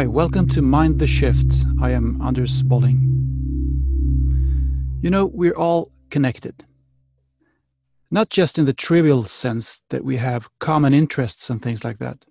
Hi, 0.00 0.06
welcome 0.06 0.48
to 0.48 0.62
Mind 0.62 0.98
the 0.98 1.06
Shift. 1.06 1.62
I 1.82 1.90
am 1.90 2.22
Anders 2.22 2.62
Bolling. 2.62 3.02
You 5.02 5.10
know, 5.10 5.26
we're 5.26 5.52
all 5.52 5.92
connected. 6.08 6.64
Not 8.10 8.30
just 8.30 8.58
in 8.58 8.64
the 8.64 8.72
trivial 8.72 9.24
sense 9.24 9.82
that 9.90 10.02
we 10.02 10.16
have 10.16 10.48
common 10.58 10.94
interests 10.94 11.50
and 11.50 11.60
things 11.60 11.84
like 11.84 11.98
that. 11.98 12.24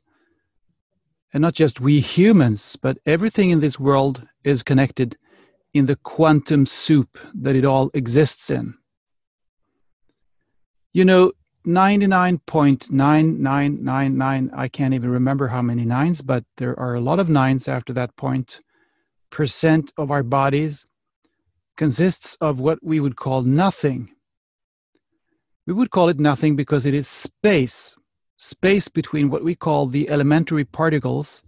And 1.31 1.43
not 1.43 1.53
just 1.53 1.79
we 1.79 1.99
humans, 1.99 2.75
but 2.75 2.97
everything 3.05 3.51
in 3.51 3.59
this 3.59 3.79
world 3.79 4.27
is 4.43 4.63
connected 4.63 5.15
in 5.71 5.85
the 5.85 5.97
quantum 5.97 6.65
soup 6.65 7.19
that 7.35 7.55
it 7.55 7.65
all 7.65 7.91
exists 7.93 8.49
in. 8.49 8.73
You 10.91 11.05
know, 11.05 11.33
99.9999, 11.67 14.49
I 14.55 14.69
can't 14.69 14.93
even 14.93 15.09
remember 15.09 15.49
how 15.49 15.61
many 15.61 15.83
nines, 15.85 16.21
but 16.21 16.45
there 16.57 16.79
are 16.79 16.95
a 16.95 17.01
lot 17.01 17.19
of 17.19 17.29
nines 17.29 17.67
after 17.67 17.91
that 17.93 18.15
point, 18.15 18.59
percent 19.29 19.91
of 19.97 20.09
our 20.09 20.23
bodies 20.23 20.85
consists 21.75 22.35
of 22.41 22.59
what 22.59 22.79
we 22.83 22.99
would 22.99 23.15
call 23.15 23.41
nothing. 23.41 24.09
We 25.65 25.73
would 25.73 25.91
call 25.91 26.09
it 26.09 26.19
nothing 26.19 26.55
because 26.55 26.85
it 26.85 26.93
is 26.93 27.07
space, 27.07 27.95
space 28.37 28.87
between 28.87 29.29
what 29.29 29.43
we 29.43 29.55
call 29.55 29.85
the 29.85 30.09
elementary 30.09 30.65
particles 30.65 31.41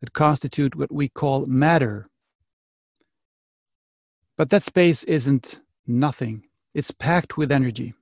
that 0.00 0.12
constitute 0.12 0.74
what 0.74 0.92
we 0.92 1.08
call 1.08 1.46
matter. 1.46 2.04
But 4.36 4.50
that 4.50 4.62
space 4.62 5.04
isn't 5.04 5.60
nothing, 5.86 6.44
it's 6.74 6.90
packed 6.90 7.38
with 7.38 7.52
energy. 7.52 7.94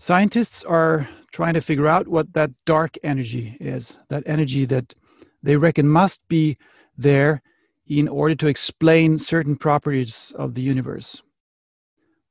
Scientists 0.00 0.62
are 0.64 1.08
trying 1.32 1.54
to 1.54 1.60
figure 1.60 1.88
out 1.88 2.06
what 2.06 2.32
that 2.32 2.52
dark 2.64 2.96
energy 3.02 3.56
is, 3.58 3.98
that 4.08 4.22
energy 4.26 4.64
that 4.64 4.94
they 5.42 5.56
reckon 5.56 5.88
must 5.88 6.22
be 6.28 6.56
there 6.96 7.42
in 7.84 8.06
order 8.06 8.36
to 8.36 8.46
explain 8.46 9.18
certain 9.18 9.56
properties 9.56 10.32
of 10.36 10.54
the 10.54 10.62
universe. 10.62 11.20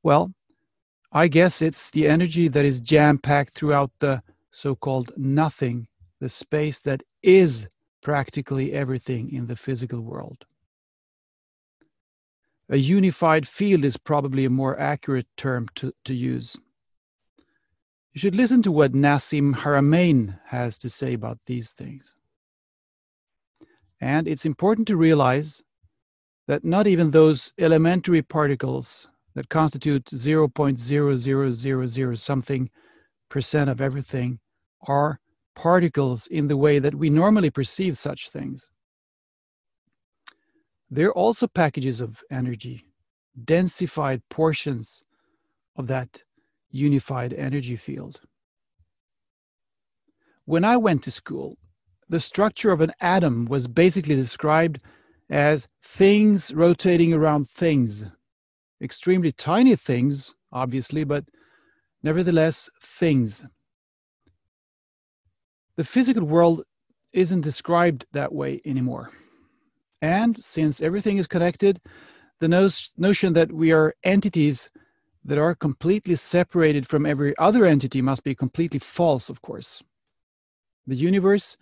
Well, 0.02 0.32
I 1.12 1.28
guess 1.28 1.60
it's 1.60 1.90
the 1.90 2.08
energy 2.08 2.48
that 2.48 2.64
is 2.64 2.80
jam 2.80 3.18
packed 3.18 3.52
throughout 3.52 3.90
the 3.98 4.22
so 4.50 4.74
called 4.74 5.12
nothing, 5.16 5.88
the 6.20 6.28
space 6.30 6.80
that 6.80 7.02
is 7.22 7.68
practically 8.02 8.72
everything 8.72 9.30
in 9.30 9.46
the 9.46 9.56
physical 9.56 10.00
world. 10.00 10.46
A 12.70 12.76
unified 12.76 13.46
field 13.46 13.84
is 13.84 13.96
probably 13.98 14.44
a 14.46 14.50
more 14.50 14.78
accurate 14.78 15.26
term 15.36 15.68
to, 15.74 15.92
to 16.04 16.14
use. 16.14 16.56
You 18.18 18.20
should 18.20 18.34
listen 18.34 18.62
to 18.62 18.72
what 18.72 18.94
Nassim 18.94 19.54
Haramein 19.54 20.40
has 20.46 20.76
to 20.78 20.90
say 20.90 21.14
about 21.14 21.38
these 21.46 21.70
things. 21.70 22.16
And 24.00 24.26
it's 24.26 24.44
important 24.44 24.88
to 24.88 24.96
realize 24.96 25.62
that 26.48 26.64
not 26.64 26.88
even 26.88 27.12
those 27.12 27.52
elementary 27.60 28.22
particles 28.22 29.08
that 29.36 29.48
constitute 29.48 30.06
0.0000 30.06 32.18
something 32.18 32.70
percent 33.28 33.70
of 33.70 33.80
everything 33.80 34.40
are 34.88 35.20
particles 35.54 36.26
in 36.26 36.48
the 36.48 36.56
way 36.56 36.80
that 36.80 36.96
we 36.96 37.10
normally 37.10 37.50
perceive 37.50 37.96
such 37.96 38.30
things. 38.30 38.68
They're 40.90 41.12
also 41.12 41.46
packages 41.46 42.00
of 42.00 42.24
energy, 42.32 42.84
densified 43.40 44.22
portions 44.28 45.04
of 45.76 45.86
that 45.86 46.24
unified 46.70 47.32
energy 47.32 47.76
field. 47.76 48.20
When 50.44 50.64
I 50.64 50.76
went 50.76 51.02
to 51.04 51.10
school, 51.10 51.56
the 52.08 52.20
structure 52.20 52.72
of 52.72 52.80
an 52.80 52.92
atom 53.00 53.46
was 53.46 53.68
basically 53.68 54.14
described 54.14 54.82
as 55.28 55.66
things 55.82 56.54
rotating 56.54 57.12
around 57.12 57.48
things. 57.48 58.04
Extremely 58.82 59.30
tiny 59.32 59.76
things, 59.76 60.34
obviously, 60.52 61.04
but 61.04 61.24
nevertheless, 62.02 62.70
things. 62.82 63.44
The 65.76 65.84
physical 65.84 66.24
world 66.24 66.64
isn't 67.12 67.42
described 67.42 68.06
that 68.12 68.32
way 68.32 68.60
anymore. 68.64 69.10
And 70.00 70.42
since 70.42 70.80
everything 70.80 71.18
is 71.18 71.26
connected, 71.26 71.80
the 72.40 72.48
notion 72.96 73.32
that 73.32 73.52
we 73.52 73.72
are 73.72 73.94
entities 74.04 74.70
that 75.28 75.36
are 75.36 75.54
completely 75.54 76.14
separated 76.14 76.86
from 76.86 77.04
every 77.04 77.36
other 77.36 77.66
entity 77.66 78.00
must 78.00 78.24
be 78.24 78.34
completely 78.34 78.80
false, 78.80 79.28
of 79.28 79.42
course. 79.42 79.82
The 80.86 80.96
universe 80.96 81.58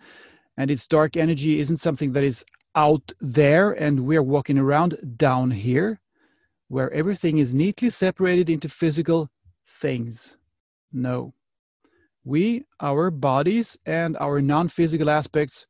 and 0.55 0.71
its 0.71 0.87
dark 0.87 1.17
energy 1.17 1.59
isn't 1.59 1.77
something 1.77 2.13
that 2.13 2.23
is 2.23 2.45
out 2.75 3.11
there 3.19 3.73
and 3.73 4.05
we're 4.05 4.23
walking 4.23 4.57
around 4.57 5.17
down 5.17 5.51
here, 5.51 5.99
where 6.69 6.93
everything 6.93 7.39
is 7.39 7.53
neatly 7.53 7.89
separated 7.89 8.49
into 8.49 8.69
physical 8.69 9.29
things. 9.67 10.37
No. 10.93 11.33
We, 12.23 12.63
our 12.79 13.11
bodies, 13.11 13.77
and 13.85 14.15
our 14.17 14.41
non 14.41 14.69
physical 14.69 15.09
aspects 15.09 15.67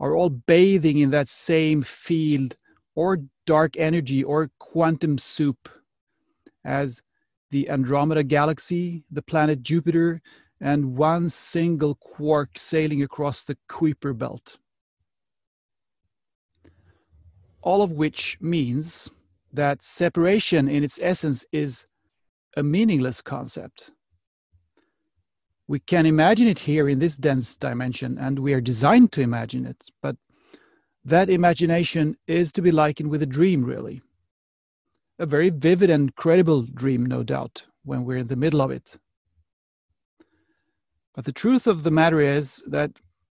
are 0.00 0.16
all 0.16 0.30
bathing 0.30 0.96
in 0.96 1.10
that 1.10 1.28
same 1.28 1.82
field 1.82 2.56
or 2.94 3.18
dark 3.44 3.76
energy 3.76 4.24
or 4.24 4.50
quantum 4.58 5.18
soup 5.18 5.68
as 6.64 7.02
the 7.54 7.70
Andromeda 7.70 8.24
Galaxy, 8.24 9.04
the 9.12 9.22
planet 9.22 9.62
Jupiter, 9.62 10.20
and 10.60 10.96
one 10.96 11.28
single 11.28 11.94
quark 11.94 12.58
sailing 12.58 13.00
across 13.00 13.44
the 13.44 13.56
Kuiper 13.68 14.12
Belt. 14.12 14.56
All 17.62 17.80
of 17.80 17.92
which 17.92 18.36
means 18.40 19.08
that 19.52 19.84
separation 19.84 20.68
in 20.68 20.82
its 20.82 20.98
essence 21.00 21.46
is 21.52 21.86
a 22.56 22.64
meaningless 22.64 23.22
concept. 23.22 23.92
We 25.68 25.78
can 25.78 26.06
imagine 26.06 26.48
it 26.48 26.58
here 26.58 26.88
in 26.88 26.98
this 26.98 27.16
dense 27.16 27.56
dimension, 27.56 28.18
and 28.18 28.40
we 28.40 28.52
are 28.52 28.60
designed 28.60 29.12
to 29.12 29.20
imagine 29.20 29.64
it, 29.64 29.86
but 30.02 30.16
that 31.04 31.30
imagination 31.30 32.16
is 32.26 32.50
to 32.50 32.62
be 32.62 32.72
likened 32.72 33.10
with 33.10 33.22
a 33.22 33.26
dream, 33.26 33.64
really 33.64 34.02
a 35.18 35.26
very 35.26 35.50
vivid 35.50 35.90
and 35.90 36.14
credible 36.16 36.62
dream, 36.62 37.06
no 37.06 37.22
doubt, 37.22 37.64
when 37.84 38.04
we're 38.04 38.16
in 38.16 38.26
the 38.26 38.36
middle 38.36 38.60
of 38.60 38.70
it. 38.70 38.96
But 41.14 41.24
the 41.24 41.32
truth 41.32 41.66
of 41.66 41.84
the 41.84 41.90
matter 41.90 42.20
is 42.20 42.62
that 42.66 42.90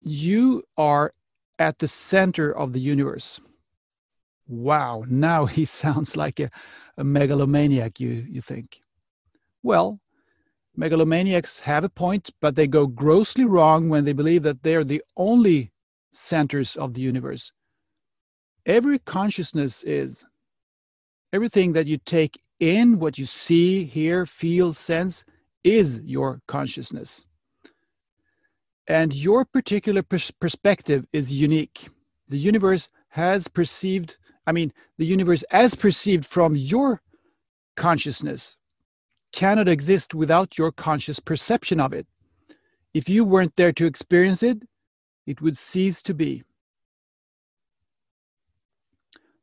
you 0.00 0.62
are 0.76 1.12
at 1.58 1.78
the 1.78 1.88
center 1.88 2.54
of 2.54 2.72
the 2.72 2.80
universe. 2.80 3.40
Wow, 4.46 5.04
now 5.08 5.46
he 5.46 5.64
sounds 5.82 6.16
like 6.16 6.40
a, 6.40 6.50
a 6.96 7.04
megalomaniac, 7.04 7.98
you, 7.98 8.26
you 8.28 8.40
think. 8.40 8.78
Well, 9.62 9.98
megalomaniacs 10.76 11.60
have 11.60 11.84
a 11.84 11.88
point, 11.88 12.30
but 12.40 12.54
they 12.54 12.66
go 12.66 12.86
grossly 12.86 13.44
wrong 13.44 13.88
when 13.88 14.04
they 14.04 14.12
believe 14.12 14.42
that 14.42 14.62
they're 14.62 14.84
the 14.84 15.02
only 15.16 15.72
centers 16.12 16.76
of 16.76 16.94
the 16.94 17.00
universe. 17.00 17.50
Every 18.66 18.98
consciousness 18.98 19.82
is, 19.82 20.24
everything 21.34 21.72
that 21.72 21.88
you 21.88 21.98
take 21.98 22.40
in, 22.60 23.00
what 23.00 23.18
you 23.18 23.24
see, 23.24 23.84
hear, 23.84 24.24
feel, 24.24 24.72
sense, 24.72 25.24
is 25.64 26.00
your 26.04 26.40
consciousness. 26.46 27.24
And 28.86 29.12
your 29.12 29.44
particular 29.44 30.02
pers- 30.02 30.30
perspective 30.30 31.06
is 31.12 31.32
unique. 31.32 31.88
The 32.28 32.38
universe 32.38 32.88
has 33.08 33.48
perceived, 33.48 34.16
I 34.46 34.52
mean, 34.52 34.72
the 34.96 35.06
universe 35.06 35.42
as 35.50 35.74
perceived 35.74 36.24
from 36.24 36.54
your 36.54 37.02
consciousness 37.76 38.56
cannot 39.32 39.66
exist 39.68 40.14
without 40.14 40.56
your 40.56 40.70
conscious 40.70 41.18
perception 41.18 41.80
of 41.80 41.92
it. 41.92 42.06
If 42.92 43.08
you 43.08 43.24
weren't 43.24 43.56
there 43.56 43.72
to 43.72 43.86
experience 43.86 44.44
it, 44.44 44.62
it 45.26 45.40
would 45.40 45.56
cease 45.56 46.00
to 46.02 46.14
be. 46.14 46.44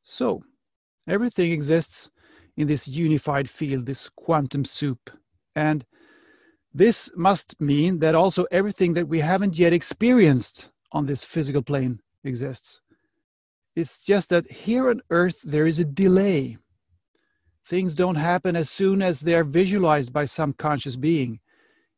So, 0.01 0.43
Everything 1.07 1.51
exists 1.51 2.09
in 2.56 2.68
this 2.68 2.88
unified 2.88 3.50
field, 3.50 3.86
this 3.86 4.09
quantum 4.09 4.65
soup. 4.65 5.09
And 5.56 5.86
this 6.74 7.12
must 7.15 7.59
mean 7.59 8.00
that 8.00 8.15
also 8.15 8.45
everything 8.51 8.94
that 8.94 9.07
we 9.07 9.19
haven't 9.19 9.59
yet 9.59 9.74
experienced 9.74 10.71
on 10.92 11.06
this 11.06 11.24
physical 11.24 11.62
plane 11.62 12.01
exists. 12.24 12.81
It's 13.75 14.03
just 14.06 14.30
that 14.30 14.51
here 14.51 14.89
on 14.89 15.01
Earth 15.09 15.42
there 15.44 15.68
is 15.68 15.80
a 15.80 15.86
delay. 15.86 16.57
Things 17.65 17.95
don't 17.95 18.15
happen 18.15 18.56
as 18.56 18.69
soon 18.69 19.01
as 19.01 19.21
they're 19.21 19.44
visualized 19.44 20.12
by 20.12 20.25
some 20.25 20.53
conscious 20.53 20.98
being. 20.98 21.39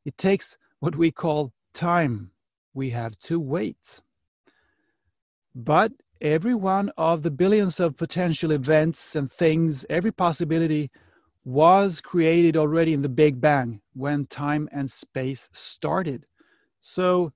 It 0.05 0.17
takes 0.17 0.57
what 0.79 0.95
we 0.95 1.11
call 1.11 1.53
time. 1.73 2.31
We 2.73 2.91
have 2.91 3.17
to 3.19 3.39
wait. 3.39 4.01
But 5.55 5.91
every 6.23 6.55
one 6.55 6.89
of 6.97 7.21
the 7.21 7.29
billions 7.29 7.79
of 7.79 7.97
potential 7.97 8.51
events 8.51 9.15
and 9.15 9.31
things, 9.31 9.85
every 9.89 10.11
possibility 10.11 10.89
was 11.45 11.99
created 11.99 12.55
already 12.55 12.93
in 12.93 13.01
the 13.01 13.09
Big 13.09 13.41
Bang 13.41 13.81
when 13.93 14.23
time 14.25 14.69
and 14.71 14.89
space 14.89 15.49
started. 15.51 16.25
So 16.79 17.33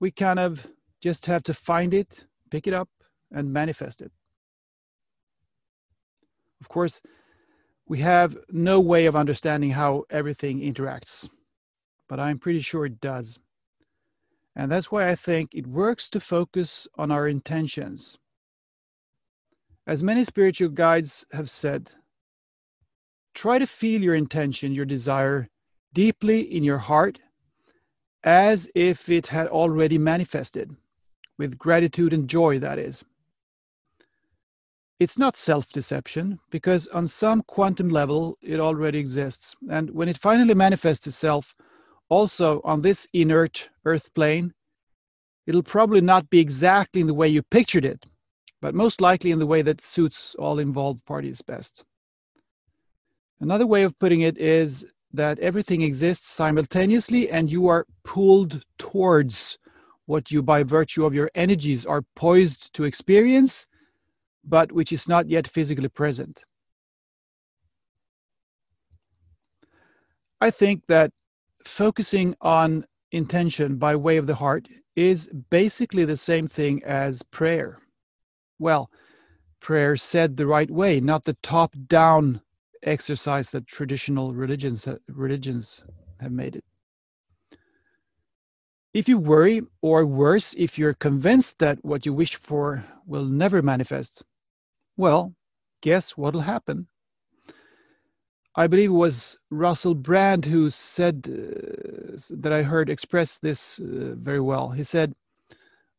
we 0.00 0.12
kind 0.12 0.38
of 0.38 0.66
just 1.02 1.26
have 1.26 1.42
to 1.42 1.54
find 1.54 1.92
it, 1.92 2.24
pick 2.50 2.68
it 2.68 2.72
up 2.72 2.88
and 3.32 3.52
manifest 3.52 4.00
it. 4.00 4.12
Of 6.60 6.68
course, 6.68 7.02
we 7.86 7.98
have 7.98 8.36
no 8.50 8.80
way 8.80 9.06
of 9.06 9.16
understanding 9.16 9.70
how 9.72 10.04
everything 10.08 10.60
interacts, 10.60 11.28
but 12.08 12.20
I'm 12.20 12.38
pretty 12.38 12.60
sure 12.60 12.86
it 12.86 13.00
does. 13.00 13.38
And 14.56 14.70
that's 14.70 14.90
why 14.90 15.08
I 15.08 15.14
think 15.14 15.50
it 15.52 15.66
works 15.66 16.08
to 16.10 16.20
focus 16.20 16.86
on 16.96 17.10
our 17.10 17.26
intentions. 17.26 18.18
As 19.86 20.02
many 20.02 20.24
spiritual 20.24 20.70
guides 20.70 21.26
have 21.32 21.50
said, 21.50 21.90
try 23.34 23.58
to 23.58 23.66
feel 23.66 24.00
your 24.00 24.14
intention, 24.14 24.74
your 24.74 24.86
desire, 24.86 25.48
deeply 25.92 26.40
in 26.40 26.64
your 26.64 26.78
heart 26.78 27.18
as 28.24 28.70
if 28.74 29.10
it 29.10 29.26
had 29.26 29.46
already 29.48 29.98
manifested, 29.98 30.74
with 31.38 31.58
gratitude 31.58 32.12
and 32.12 32.28
joy, 32.28 32.58
that 32.58 32.78
is. 32.78 33.04
It's 34.98 35.18
not 35.18 35.36
self 35.36 35.70
deception, 35.70 36.40
because 36.50 36.88
on 36.88 37.06
some 37.06 37.42
quantum 37.42 37.90
level 37.90 38.38
it 38.40 38.60
already 38.60 38.98
exists. 38.98 39.54
And 39.68 39.90
when 39.90 40.08
it 40.08 40.16
finally 40.16 40.54
manifests 40.54 41.06
itself, 41.06 41.54
also 42.14 42.60
on 42.62 42.82
this 42.82 43.08
inert 43.12 43.70
earth 43.84 44.14
plane, 44.14 44.54
it'll 45.48 45.64
probably 45.64 46.00
not 46.00 46.30
be 46.30 46.38
exactly 46.38 47.00
in 47.00 47.08
the 47.08 47.20
way 47.20 47.26
you 47.26 47.42
pictured 47.42 47.84
it, 47.84 48.04
but 48.62 48.72
most 48.72 49.00
likely 49.00 49.32
in 49.32 49.40
the 49.40 49.50
way 49.52 49.62
that 49.62 49.80
suits 49.80 50.36
all 50.38 50.60
involved 50.60 51.04
parties 51.06 51.42
best. 51.42 51.82
Another 53.40 53.66
way 53.66 53.82
of 53.82 53.98
putting 53.98 54.20
it 54.20 54.38
is 54.38 54.86
that 55.12 55.40
everything 55.40 55.82
exists 55.82 56.30
simultaneously 56.30 57.28
and 57.28 57.50
you 57.50 57.66
are 57.66 57.84
pulled 58.04 58.62
towards 58.78 59.58
what 60.06 60.30
you, 60.30 60.40
by 60.40 60.62
virtue 60.62 61.04
of 61.04 61.14
your 61.14 61.30
energies, 61.34 61.84
are 61.84 62.02
poised 62.14 62.72
to 62.74 62.84
experience, 62.84 63.66
but 64.44 64.70
which 64.70 64.92
is 64.92 65.08
not 65.08 65.28
yet 65.28 65.48
physically 65.48 65.88
present. 65.88 66.44
I 70.40 70.50
think 70.52 70.82
that 70.86 71.10
focusing 71.64 72.34
on 72.40 72.84
intention 73.12 73.76
by 73.76 73.96
way 73.96 74.16
of 74.16 74.26
the 74.26 74.34
heart 74.34 74.68
is 74.96 75.28
basically 75.50 76.04
the 76.04 76.16
same 76.16 76.46
thing 76.46 76.82
as 76.84 77.22
prayer. 77.22 77.78
Well, 78.58 78.90
prayer 79.60 79.96
said 79.96 80.36
the 80.36 80.46
right 80.46 80.70
way, 80.70 81.00
not 81.00 81.24
the 81.24 81.36
top 81.42 81.74
down 81.86 82.42
exercise 82.82 83.50
that 83.50 83.66
traditional 83.66 84.34
religions 84.34 84.86
religions 85.08 85.82
have 86.20 86.32
made 86.32 86.56
it. 86.56 86.64
If 88.92 89.08
you 89.08 89.18
worry, 89.18 89.62
or 89.82 90.06
worse, 90.06 90.54
if 90.56 90.78
you're 90.78 90.94
convinced 90.94 91.58
that 91.58 91.84
what 91.84 92.06
you 92.06 92.12
wish 92.12 92.36
for 92.36 92.84
will 93.04 93.24
never 93.24 93.60
manifest, 93.60 94.22
well, 94.96 95.34
guess 95.80 96.16
what'll 96.16 96.42
happen? 96.42 96.86
I 98.56 98.66
believe 98.68 98.90
it 98.90 98.92
was 98.92 99.38
Russell 99.50 99.94
Brand 99.94 100.44
who 100.44 100.70
said 100.70 101.28
uh, 101.28 102.16
that 102.30 102.52
I 102.52 102.62
heard 102.62 102.88
express 102.88 103.38
this 103.38 103.80
uh, 103.80 104.14
very 104.16 104.40
well. 104.40 104.70
He 104.70 104.84
said, 104.84 105.14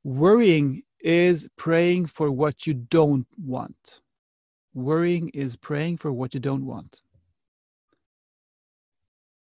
Worrying 0.04 0.84
is 1.02 1.48
praying 1.58 2.06
for 2.06 2.32
what 2.32 2.66
you 2.66 2.74
don't 2.74 3.28
want. 3.38 4.02
Worrying 4.74 5.30
is 5.30 5.56
praying 5.56 5.98
for 5.98 6.12
what 6.14 6.34
you 6.34 6.40
don't 6.40 6.66
want. 6.66 7.02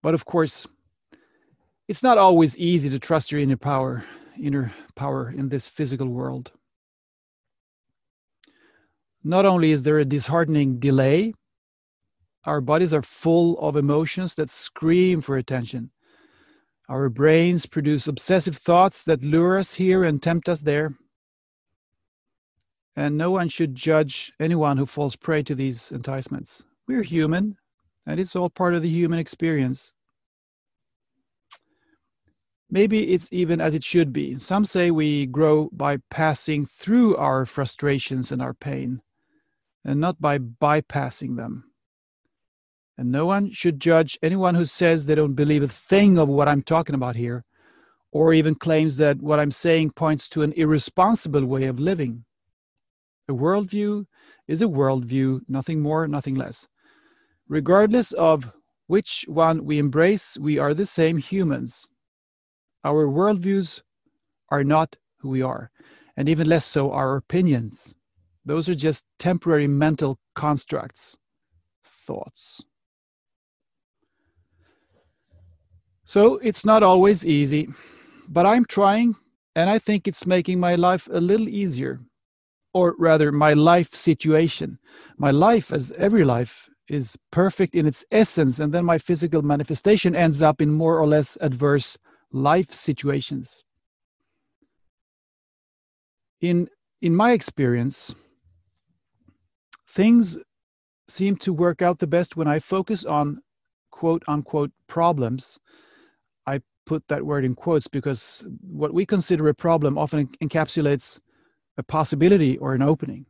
But 0.02 0.14
of 0.14 0.26
course, 0.26 0.68
it's 1.88 2.04
not 2.04 2.18
always 2.18 2.58
easy 2.58 2.90
to 2.90 3.00
trust 3.00 3.32
your 3.32 3.42
inner 3.42 3.58
power, 3.58 4.04
inner 4.42 4.74
power 4.96 5.30
in 5.30 5.50
this 5.50 5.68
physical 5.68 6.08
world. 6.08 6.52
Not 9.24 9.46
only 9.46 9.72
is 9.72 9.84
there 9.84 10.00
a 10.00 10.06
disheartening 10.06 10.80
delay, 10.80 11.34
our 12.46 12.62
bodies 12.62 12.94
are 12.94 13.02
full 13.02 13.58
of 13.60 13.76
emotions 13.76 14.36
that 14.36 14.50
scream 14.50 15.22
for 15.22 15.38
attention. 15.38 15.92
Our 16.88 17.10
brains 17.10 17.66
produce 17.66 18.08
obsessive 18.08 18.56
thoughts 18.56 19.04
that 19.04 19.24
lure 19.24 19.58
us 19.58 19.74
here 19.74 20.04
and 20.04 20.22
tempt 20.22 20.48
us 20.48 20.62
there 20.62 20.96
and 22.96 23.18
no 23.18 23.32
one 23.32 23.50
should 23.50 23.76
judge 23.76 24.32
anyone 24.40 24.78
who 24.78 24.86
falls 24.86 25.16
prey 25.16 25.44
to 25.44 25.56
these 25.56 25.92
enticements. 25.92 26.64
We're 26.88 27.04
human, 27.04 27.58
and 28.06 28.20
it's 28.20 28.36
all 28.36 28.50
part 28.50 28.74
of 28.74 28.82
the 28.82 28.90
human 28.90 29.20
experience. 29.20 29.92
Maybe 32.70 33.14
it's 33.14 33.30
even 33.32 33.62
as 33.62 33.74
it 33.74 33.84
should 33.84 34.12
be. 34.12 34.38
Some 34.40 34.66
say 34.66 34.92
we 34.92 35.26
grow 35.26 35.70
by 35.72 35.98
passing 36.10 36.66
through 36.66 37.16
our 37.18 37.46
frustrations 37.46 38.32
and 38.32 38.42
our 38.42 38.54
pain, 38.54 39.02
and 39.84 40.00
not 40.00 40.22
by 40.22 40.40
bypassing 40.40 41.36
them. 41.36 41.72
And 42.98 43.12
no 43.12 43.26
one 43.26 43.52
should 43.52 43.80
judge 43.80 44.18
anyone 44.24 44.56
who 44.56 44.66
says 44.66 45.06
they 45.06 45.16
don't 45.16 45.34
believe 45.34 45.64
a 45.64 45.68
thing 45.68 46.18
of 46.18 46.30
what 46.30 46.48
I'm 46.48 46.62
talking 46.62 46.96
about 46.96 47.16
here, 47.16 47.44
or 48.12 48.34
even 48.34 48.56
claims 48.56 48.98
that 48.98 49.22
what 49.22 49.40
I'm 49.40 49.52
saying 49.52 49.92
points 49.92 50.30
to 50.30 50.44
an 50.44 50.54
irresponsible 50.54 51.46
way 51.46 51.66
of 51.66 51.80
living. 51.80 52.24
A 53.28 53.34
worldview 53.34 54.06
is 54.48 54.62
a 54.62 54.66
worldview, 54.66 55.42
nothing 55.48 55.82
more, 55.82 56.08
nothing 56.08 56.36
less. 56.36 56.68
Regardless 57.48 58.12
of 58.14 58.52
which 58.88 59.26
one 59.28 59.66
we 59.66 59.80
embrace, 59.80 60.38
we 60.38 60.58
are 60.58 60.74
the 60.74 60.86
same 60.86 61.18
humans. 61.18 61.88
Our 62.84 63.08
worldviews 63.08 63.82
are 64.50 64.64
not 64.64 64.96
who 65.18 65.30
we 65.30 65.42
are, 65.42 65.72
and 66.16 66.30
even 66.30 66.48
less 66.48 66.66
so 66.66 66.92
our 66.92 67.18
opinions. 67.18 67.94
Those 68.46 68.70
are 68.70 68.76
just 68.76 69.06
temporary 69.18 69.68
mental 69.68 70.20
constructs, 70.36 71.18
thoughts. 71.84 72.64
So 76.06 76.38
it's 76.38 76.66
not 76.66 76.84
always 76.84 77.26
easy, 77.26 77.68
but 78.30 78.46
I'm 78.46 78.66
trying, 78.66 79.16
and 79.56 79.70
I 79.70 79.80
think 79.80 80.08
it's 80.08 80.28
making 80.28 80.60
my 80.60 80.76
life 80.76 81.10
a 81.12 81.20
little 81.20 81.50
easier 81.50 82.00
or 82.74 82.96
rather 83.00 83.32
my 83.32 83.54
life 83.54 83.94
situation. 83.96 84.78
My 85.18 85.32
life, 85.32 85.74
as 85.74 85.92
every 85.98 86.24
life, 86.24 86.70
is 86.88 87.18
perfect 87.32 87.74
in 87.74 87.88
its 87.88 88.06
essence, 88.12 88.60
and 88.60 88.72
then 88.72 88.86
my 88.86 89.00
physical 89.00 89.42
manifestation 89.42 90.16
ends 90.16 90.44
up 90.44 90.62
in 90.62 90.70
more 90.72 91.00
or 91.00 91.08
less 91.08 91.38
adverse 91.42 91.98
life 92.32 92.72
situations. 92.72 93.64
In, 96.40 96.68
in 97.02 97.16
my 97.16 97.32
experience, 97.32 98.14
things 99.88 100.38
seem 101.08 101.38
to 101.38 101.54
work 101.54 101.82
out 101.82 101.98
the 101.98 102.08
best 102.08 102.38
when 102.38 102.48
I 102.48 102.60
focus 102.60 103.06
on 103.06 103.42
quote 103.90 104.24
unquote 104.28 104.72
problems. 104.88 105.58
Put 106.86 107.08
that 107.08 107.26
word 107.26 107.46
in 107.46 107.56
quotes 107.56 107.88
because 107.88 108.48
what 108.62 108.94
we 108.94 109.06
consider 109.06 109.48
a 109.48 109.54
problem 109.54 109.98
often 109.98 110.28
encapsulates 110.42 111.20
a 111.78 111.84
possibility 111.84 112.58
or 112.58 112.74
an 112.74 112.82
opening. 112.82 113.26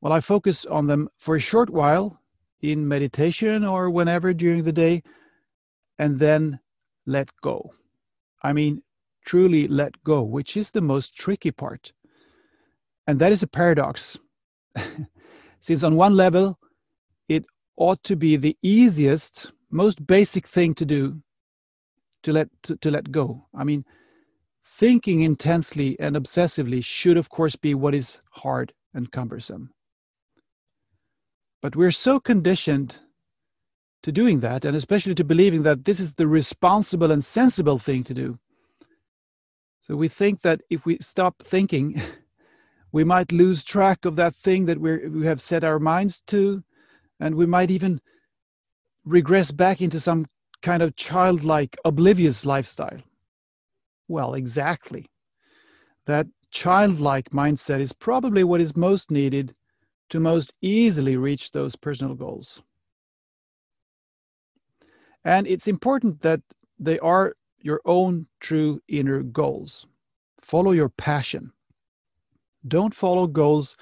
Well, 0.00 0.12
I 0.12 0.20
focus 0.20 0.64
on 0.66 0.86
them 0.86 1.08
for 1.16 1.36
a 1.36 1.40
short 1.40 1.70
while 1.70 2.20
in 2.60 2.86
meditation 2.86 3.64
or 3.64 3.90
whenever 3.90 4.32
during 4.32 4.64
the 4.64 4.72
day, 4.72 5.02
and 5.98 6.18
then 6.18 6.60
let 7.06 7.28
go. 7.42 7.72
I 8.42 8.52
mean, 8.52 8.82
truly 9.24 9.68
let 9.68 10.02
go, 10.04 10.22
which 10.22 10.56
is 10.56 10.70
the 10.70 10.80
most 10.80 11.14
tricky 11.16 11.50
part. 11.50 11.92
And 13.06 13.18
that 13.18 13.32
is 13.32 13.42
a 13.42 13.46
paradox. 13.46 14.18
Since, 15.60 15.82
on 15.82 15.96
one 15.96 16.16
level, 16.16 16.58
it 17.28 17.44
ought 17.76 18.02
to 18.04 18.16
be 18.16 18.36
the 18.36 18.56
easiest, 18.62 19.52
most 19.70 20.06
basic 20.06 20.46
thing 20.46 20.74
to 20.74 20.86
do 20.86 21.22
to 22.22 22.32
let 22.32 22.48
to, 22.64 22.76
to 22.76 22.90
let 22.90 23.10
go. 23.10 23.46
I 23.54 23.64
mean, 23.64 23.84
Thinking 24.80 25.20
intensely 25.20 25.98
and 26.00 26.16
obsessively 26.16 26.82
should, 26.82 27.18
of 27.18 27.28
course, 27.28 27.54
be 27.54 27.74
what 27.74 27.94
is 27.94 28.18
hard 28.30 28.72
and 28.94 29.12
cumbersome. 29.12 29.74
But 31.60 31.76
we're 31.76 31.90
so 31.90 32.18
conditioned 32.18 32.96
to 34.02 34.10
doing 34.10 34.40
that, 34.40 34.64
and 34.64 34.74
especially 34.74 35.14
to 35.16 35.24
believing 35.24 35.64
that 35.64 35.84
this 35.84 36.00
is 36.00 36.14
the 36.14 36.26
responsible 36.26 37.10
and 37.10 37.22
sensible 37.22 37.78
thing 37.78 38.04
to 38.04 38.14
do. 38.14 38.38
So 39.82 39.96
we 39.96 40.08
think 40.08 40.40
that 40.42 40.62
if 40.70 40.86
we 40.86 40.96
stop 41.02 41.42
thinking, 41.42 42.00
we 42.92 43.04
might 43.04 43.32
lose 43.32 43.62
track 43.62 44.06
of 44.06 44.16
that 44.16 44.34
thing 44.34 44.64
that 44.64 44.80
we 44.80 45.08
we 45.08 45.26
have 45.26 45.42
set 45.42 45.62
our 45.62 45.78
minds 45.78 46.22
to, 46.28 46.62
and 47.18 47.34
we 47.34 47.44
might 47.44 47.70
even 47.70 48.00
regress 49.04 49.50
back 49.50 49.82
into 49.82 50.00
some 50.00 50.24
kind 50.62 50.82
of 50.82 50.96
childlike, 50.96 51.76
oblivious 51.84 52.44
lifestyle. 52.44 53.00
Well, 54.08 54.34
exactly. 54.34 55.06
That 56.06 56.26
childlike 56.50 57.30
mindset 57.30 57.80
is 57.80 57.92
probably 57.92 58.44
what 58.44 58.60
is 58.60 58.76
most 58.76 59.10
needed 59.10 59.54
to 60.10 60.20
most 60.20 60.52
easily 60.60 61.16
reach 61.16 61.52
those 61.52 61.76
personal 61.76 62.14
goals. 62.14 62.62
And 65.24 65.46
it's 65.46 65.68
important 65.68 66.22
that 66.22 66.40
they 66.78 66.98
are 66.98 67.34
your 67.60 67.80
own 67.84 68.26
true 68.40 68.80
inner 68.88 69.22
goals. 69.22 69.86
Follow 70.40 70.72
your 70.72 70.88
passion. 70.88 71.52
Don't 72.66 72.94
follow 72.94 73.26
goals 73.26 73.76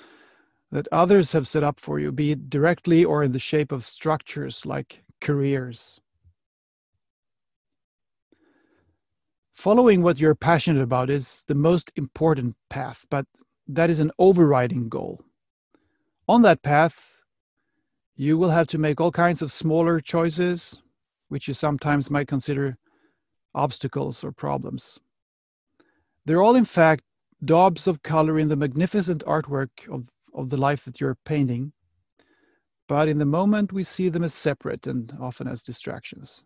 that 0.71 0.89
others 0.93 1.33
have 1.33 1.49
set 1.49 1.65
up 1.65 1.81
for 1.81 1.99
you, 1.99 2.13
be 2.13 2.33
it 2.33 2.51
directly 2.51 3.05
or 3.05 3.23
in 3.23 3.33
the 3.33 3.39
shape 3.39 3.73
of 3.73 3.85
structures 3.85 4.67
like 4.67 5.03
careers. 5.21 6.01
Following 9.59 10.03
what 10.03 10.21
you're 10.21 10.37
passionate 10.37 10.83
about 10.83 11.11
is 11.11 11.43
the 11.49 11.55
most 11.57 11.91
important 11.97 12.55
path, 12.71 13.05
but 13.11 13.27
that 13.67 13.91
is 13.91 13.99
an 13.99 14.13
overriding 14.17 14.89
goal. 14.89 15.21
On 16.29 16.43
that 16.43 16.63
path, 16.63 17.25
you 18.15 18.39
will 18.39 18.51
have 18.51 18.69
to 18.69 18.79
make 18.79 19.01
all 19.01 19.11
kinds 19.11 19.43
of 19.43 19.51
smaller 19.51 19.99
choices, 19.99 20.81
which 21.27 21.49
you 21.49 21.55
sometimes 21.55 22.09
might 22.09 22.29
consider 22.29 22.79
obstacles 23.53 24.23
or 24.23 24.31
problems. 24.31 25.01
They're 26.25 26.41
all, 26.41 26.55
in 26.55 26.65
fact, 26.65 27.03
daubs 27.45 27.89
of 27.89 28.05
color 28.05 28.39
in 28.39 28.51
the 28.51 28.55
magnificent 28.55 29.25
artwork 29.25 29.71
of, 29.91 30.09
of 30.33 30.51
the 30.51 30.57
life 30.57 30.85
that 30.85 31.01
you're 31.01 31.19
painting, 31.25 31.73
but 32.87 33.09
in 33.09 33.19
the 33.19 33.25
moment 33.25 33.73
we 33.73 33.83
see 33.83 34.09
them 34.09 34.23
as 34.23 34.35
separate 34.35 34.87
and 34.87 35.13
often 35.21 35.49
as 35.49 35.65
distractions. 35.65 36.45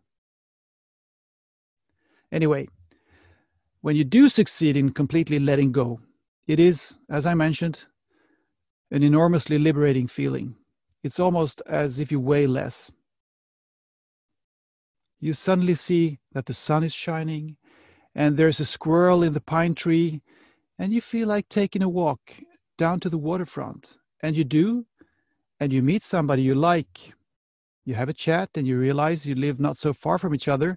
Anyway, 2.33 2.69
when 3.83 3.97
you 3.97 4.05
do 4.05 4.29
succeed 4.29 4.77
in 4.77 4.93
completely 4.93 5.39
letting 5.39 5.73
go, 5.73 6.01
it 6.47 6.59
is, 6.59 6.97
as 7.11 7.27
I 7.27 7.35
mentioned, 7.35 7.81
an 8.93 9.03
enormously 9.03 9.59
liberating 9.59 10.07
feeling. 10.07 10.57
It's 11.03 11.19
almost 11.19 11.61
as 11.67 11.99
if 11.99 12.13
you 12.13 12.21
weigh 12.21 12.47
less. 12.47 12.93
You 15.21 15.33
suddenly 15.33 15.75
see 15.75 16.21
that 16.33 16.47
the 16.47 16.55
sun 16.55 16.85
is 16.85 16.95
shining 16.95 17.57
and 18.15 18.37
there's 18.37 18.61
a 18.61 18.65
squirrel 18.65 19.23
in 19.23 19.33
the 19.33 19.41
pine 19.41 19.75
tree, 19.75 20.21
and 20.79 20.93
you 20.93 21.01
feel 21.01 21.27
like 21.27 21.49
taking 21.49 21.83
a 21.83 21.89
walk 21.89 22.21
down 22.77 23.01
to 23.01 23.09
the 23.09 23.19
waterfront. 23.19 23.97
And 24.21 24.37
you 24.37 24.45
do, 24.45 24.87
and 25.59 25.73
you 25.73 25.83
meet 25.83 26.03
somebody 26.03 26.43
you 26.43 26.55
like. 26.55 27.15
You 27.85 27.95
have 27.95 28.09
a 28.09 28.15
chat 28.15 28.51
and 28.55 28.67
you 28.67 28.79
realize 28.79 29.27
you 29.27 29.35
live 29.35 29.59
not 29.59 29.77
so 29.77 29.93
far 29.93 30.19
from 30.19 30.35
each 30.35 30.47
other 30.47 30.77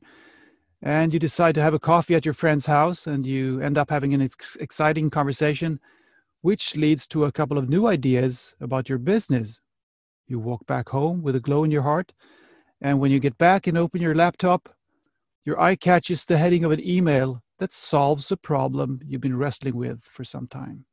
and 0.81 1.13
you 1.13 1.19
decide 1.19 1.55
to 1.55 1.61
have 1.61 1.73
a 1.73 1.79
coffee 1.79 2.15
at 2.15 2.25
your 2.25 2.33
friend's 2.33 2.65
house 2.65 3.07
and 3.07 3.25
you 3.25 3.59
end 3.61 3.77
up 3.77 3.89
having 3.89 4.13
an 4.13 4.21
ex- 4.21 4.57
exciting 4.57 5.09
conversation 5.09 5.79
which 6.41 6.75
leads 6.75 7.07
to 7.07 7.25
a 7.25 7.31
couple 7.31 7.57
of 7.57 7.69
new 7.69 7.87
ideas 7.87 8.55
about 8.61 8.87
your 8.87 8.99
business. 8.99 9.61
You 10.27 10.39
walk 10.39 10.65
back 10.67 10.89
home 10.89 11.23
with 11.23 11.35
a 11.35 11.39
glow 11.39 11.63
in 11.63 11.71
your 11.71 11.81
heart 11.81 12.13
and 12.81 12.99
when 12.99 13.11
you 13.11 13.19
get 13.19 13.37
back 13.37 13.67
and 13.67 13.77
open 13.77 14.01
your 14.01 14.15
laptop 14.15 14.69
your 15.45 15.61
eye 15.61 15.75
catches 15.75 16.25
the 16.25 16.39
heading 16.39 16.65
of 16.65 16.71
an 16.71 16.85
email 16.85 17.43
that 17.59 17.71
solves 17.71 18.31
a 18.31 18.37
problem 18.37 18.99
you've 19.05 19.21
been 19.21 19.37
wrestling 19.37 19.75
with 19.75 20.03
for 20.03 20.23
some 20.23 20.47
time. 20.47 20.85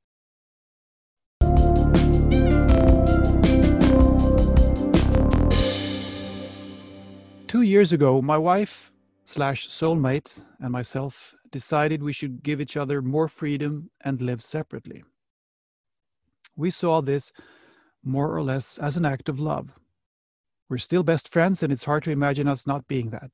Two 7.49 7.62
years 7.62 7.95
ago, 7.95 8.21
my 8.21 8.37
wife 8.37 8.92
slash 9.33 9.69
soulmate 9.69 10.43
and 10.61 10.71
myself 10.71 11.35
decided 11.51 12.03
we 12.03 12.12
should 12.12 12.43
give 12.43 12.61
each 12.61 12.77
other 12.77 13.01
more 13.01 13.29
freedom 13.29 13.91
and 14.05 14.21
live 14.21 14.43
separately. 14.43 15.03
We 16.57 16.71
saw 16.71 17.01
this 17.01 17.33
more 18.05 18.35
or 18.37 18.43
less 18.43 18.79
as 18.79 18.97
an 18.97 19.05
act 19.05 19.29
of 19.29 19.39
love. 19.41 19.71
We're 20.69 20.79
still 20.79 21.03
best 21.03 21.29
friends, 21.29 21.62
and 21.62 21.73
it's 21.73 21.85
hard 21.85 22.03
to 22.05 22.11
imagine 22.11 22.49
us 22.49 22.67
not 22.67 22.89
being 22.89 23.11
that. 23.11 23.31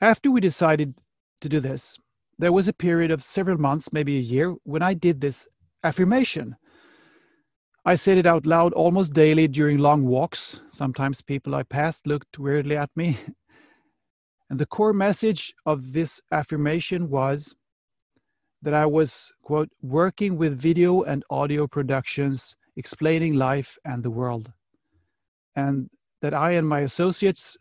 After 0.00 0.30
we 0.30 0.40
decided 0.40 0.94
to 1.40 1.48
do 1.48 1.60
this, 1.60 1.98
there 2.38 2.52
was 2.52 2.68
a 2.68 2.72
period 2.72 3.10
of 3.10 3.22
several 3.22 3.58
months, 3.58 3.92
maybe 3.92 4.16
a 4.16 4.20
year, 4.20 4.54
when 4.64 4.82
I 4.82 4.94
did 4.94 5.20
this 5.20 5.46
affirmation. 5.82 6.56
I 7.86 7.94
said 7.94 8.18
it 8.18 8.26
out 8.26 8.46
loud 8.46 8.72
almost 8.72 9.12
daily 9.12 9.46
during 9.46 9.78
long 9.78 10.04
walks. 10.04 10.60
Sometimes 10.70 11.22
people 11.22 11.54
I 11.54 11.62
passed 11.62 12.06
looked 12.06 12.38
weirdly 12.38 12.76
at 12.76 12.90
me, 12.96 13.18
And 14.54 14.60
the 14.60 14.66
core 14.66 14.92
message 14.92 15.52
of 15.66 15.94
this 15.94 16.22
affirmation 16.30 17.10
was 17.10 17.56
that 18.62 18.72
I 18.72 18.86
was, 18.86 19.32
quote, 19.42 19.68
working 19.82 20.36
with 20.36 20.56
video 20.56 21.02
and 21.02 21.24
audio 21.28 21.66
productions 21.66 22.54
explaining 22.76 23.34
life 23.34 23.76
and 23.84 24.04
the 24.04 24.12
world. 24.12 24.52
And 25.56 25.90
that 26.22 26.34
I 26.34 26.52
and 26.52 26.68
my 26.68 26.82
associates 26.82 27.56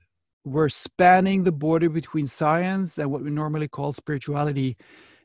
were 0.46 0.70
spanning 0.70 1.46
the 1.46 1.52
border 1.52 1.90
between 1.90 2.28
science 2.28 3.00
and 3.00 3.10
what 3.10 3.24
we 3.24 3.32
normally 3.32 3.68
call 3.68 3.94
spirituality 3.94 4.78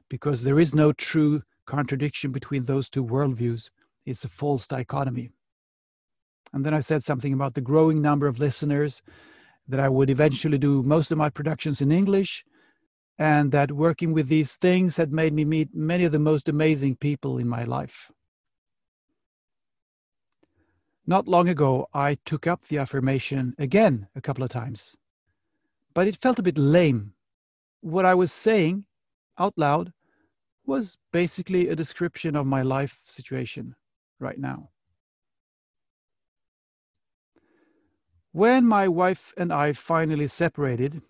because 0.09 0.45
there 0.45 0.59
is 0.59 0.75
no 0.75 0.95
true 0.95 1.43
contradiction 1.67 2.33
between 2.33 2.63
those 2.63 2.89
two 2.89 3.05
worldviews. 3.05 3.69
It's 4.07 4.25
a 4.25 4.29
false 4.31 4.67
dichotomy. 4.67 5.29
And 6.55 6.65
then 6.65 6.73
I 6.73 6.81
said 6.81 7.05
something 7.05 7.35
about 7.35 7.53
the 7.53 7.61
growing 7.61 8.01
number 8.01 8.27
of 8.27 8.39
listeners 8.39 9.03
that 9.69 9.81
I 9.81 9.89
would 9.89 10.11
eventually 10.11 10.59
do 10.59 10.83
most 10.83 11.13
of 11.13 11.19
my 11.19 11.31
productions 11.31 11.81
in 11.81 11.93
English, 11.93 12.45
and 13.19 13.53
that 13.53 13.73
working 13.73 14.13
with 14.13 14.29
these 14.29 14.55
things 14.57 14.97
had 14.97 15.13
made 15.13 15.33
me 15.33 15.45
meet 15.45 15.75
many 15.75 16.05
of 16.05 16.13
the 16.13 16.19
most 16.19 16.49
amazing 16.49 16.97
people 16.97 17.39
in 17.39 17.49
my 17.49 17.65
life. 17.65 18.11
Not 21.07 21.27
long 21.27 21.49
ago, 21.49 21.89
I 21.95 22.17
took 22.25 22.47
up 22.47 22.65
the 22.65 22.79
affirmation 22.79 23.55
again 23.59 24.09
a 24.15 24.21
couple 24.21 24.45
of 24.45 24.51
times, 24.51 24.97
but 25.95 26.07
it 26.07 26.17
felt 26.17 26.39
a 26.39 26.43
bit 26.43 26.59
lame. 26.59 27.15
What 27.81 28.05
I 28.05 28.15
was 28.15 28.33
saying 28.33 28.85
out 29.39 29.55
loud 29.57 29.93
was 30.67 30.99
basically 31.13 31.69
a 31.69 31.77
description 31.77 32.37
of 32.37 32.47
my 32.47 32.63
life 32.63 33.01
situation 33.05 33.75
right 34.21 34.39
now. 34.39 34.71
When 38.39 38.67
my 38.67 38.87
wife 38.87 39.35
and 39.37 39.53
I 39.53 39.73
finally 39.73 40.29
separated, 40.29 41.03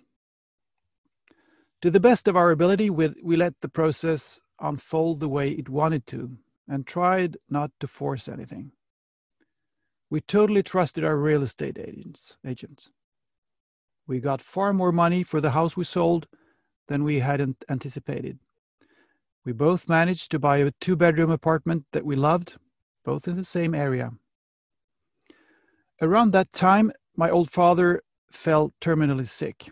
to 1.82 1.90
the 1.90 2.00
best 2.00 2.26
of 2.26 2.36
our 2.36 2.50
ability, 2.50 2.88
we, 2.88 3.12
we 3.22 3.36
let 3.36 3.60
the 3.60 3.68
process 3.68 4.40
unfold 4.58 5.20
the 5.20 5.28
way 5.28 5.50
it 5.50 5.68
wanted 5.68 6.06
to 6.06 6.38
and 6.66 6.86
tried 6.86 7.36
not 7.50 7.70
to 7.80 7.86
force 7.86 8.28
anything. 8.28 8.72
We 10.08 10.22
totally 10.22 10.62
trusted 10.62 11.04
our 11.04 11.18
real 11.18 11.42
estate 11.42 11.76
agents. 11.78 12.38
agents. 12.46 12.88
We 14.06 14.20
got 14.20 14.40
far 14.40 14.72
more 14.72 14.90
money 14.90 15.22
for 15.22 15.42
the 15.42 15.50
house 15.50 15.76
we 15.76 15.84
sold 15.84 16.28
than 16.86 17.04
we 17.04 17.18
had 17.18 17.46
anticipated. 17.68 18.38
We 19.44 19.52
both 19.52 19.86
managed 19.86 20.30
to 20.30 20.38
buy 20.38 20.58
a 20.60 20.72
two 20.80 20.96
bedroom 20.96 21.30
apartment 21.30 21.84
that 21.92 22.06
we 22.06 22.16
loved, 22.16 22.54
both 23.04 23.28
in 23.28 23.36
the 23.36 23.44
same 23.44 23.74
area. 23.74 24.12
Around 26.00 26.30
that 26.30 26.52
time, 26.52 26.90
my 27.18 27.28
old 27.28 27.50
father 27.50 28.00
fell 28.30 28.72
terminally 28.80 29.26
sick. 29.26 29.70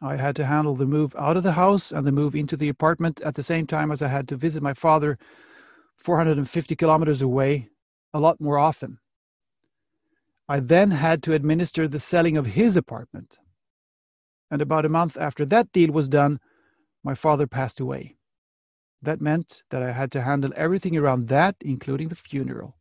I 0.00 0.14
had 0.14 0.36
to 0.36 0.46
handle 0.46 0.76
the 0.76 0.86
move 0.86 1.14
out 1.18 1.36
of 1.36 1.42
the 1.42 1.52
house 1.52 1.90
and 1.90 2.06
the 2.06 2.12
move 2.12 2.36
into 2.36 2.56
the 2.56 2.68
apartment 2.68 3.20
at 3.22 3.34
the 3.34 3.42
same 3.42 3.66
time 3.66 3.90
as 3.90 4.00
I 4.00 4.06
had 4.06 4.28
to 4.28 4.36
visit 4.36 4.62
my 4.62 4.74
father 4.74 5.18
450 5.96 6.76
kilometers 6.76 7.20
away 7.20 7.68
a 8.14 8.20
lot 8.20 8.40
more 8.40 8.60
often. 8.60 9.00
I 10.48 10.60
then 10.60 10.92
had 10.92 11.20
to 11.24 11.34
administer 11.34 11.88
the 11.88 11.98
selling 11.98 12.36
of 12.36 12.46
his 12.46 12.76
apartment. 12.76 13.36
And 14.52 14.62
about 14.62 14.86
a 14.86 14.88
month 14.88 15.16
after 15.18 15.44
that 15.46 15.72
deal 15.72 15.90
was 15.90 16.08
done, 16.08 16.38
my 17.02 17.14
father 17.14 17.48
passed 17.48 17.80
away. 17.80 18.16
That 19.02 19.20
meant 19.20 19.64
that 19.70 19.82
I 19.82 19.90
had 19.90 20.12
to 20.12 20.22
handle 20.22 20.52
everything 20.54 20.96
around 20.96 21.26
that, 21.28 21.56
including 21.60 22.08
the 22.08 22.14
funeral. 22.14 22.77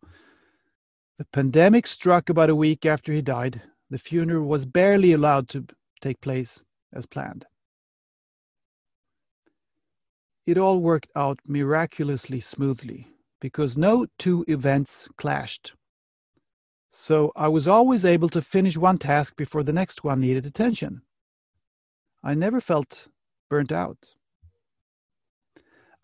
The 1.18 1.26
pandemic 1.26 1.88
struck 1.88 2.30
about 2.30 2.52
a 2.52 2.56
week 2.56 2.86
after 2.86 3.12
he 3.12 3.22
died. 3.22 3.62
The 3.90 3.98
funeral 3.98 4.46
was 4.46 4.66
barely 4.66 5.14
allowed 5.14 5.50
to 5.50 5.66
take 6.00 6.22
place 6.22 6.64
as 6.94 7.06
planned. 7.08 7.46
It 10.46 10.58
all 10.58 10.80
worked 10.80 11.10
out 11.16 11.40
miraculously 11.48 12.40
smoothly 12.40 13.08
because 13.42 13.78
no 13.78 14.06
two 14.20 14.46
events 14.48 15.08
clashed. 15.18 15.74
So 16.90 17.32
I 17.36 17.48
was 17.48 17.68
always 17.68 18.06
able 18.06 18.30
to 18.30 18.42
finish 18.42 18.78
one 18.78 18.98
task 18.98 19.36
before 19.36 19.64
the 19.64 19.74
next 19.74 20.04
one 20.04 20.22
needed 20.22 20.46
attention. 20.46 21.02
I 22.24 22.34
never 22.34 22.62
felt 22.62 23.08
burnt 23.50 23.72
out. 23.72 24.14